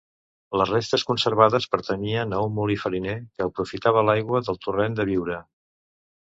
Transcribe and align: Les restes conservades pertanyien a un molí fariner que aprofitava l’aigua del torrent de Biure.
Les 0.61 0.69
restes 0.75 1.03
conservades 1.09 1.67
pertanyien 1.73 2.33
a 2.37 2.41
un 2.47 2.57
molí 2.61 2.79
fariner 2.85 3.15
que 3.27 3.47
aprofitava 3.47 4.05
l’aigua 4.09 4.45
del 4.51 4.61
torrent 4.67 5.01
de 5.01 5.09
Biure. 5.15 5.41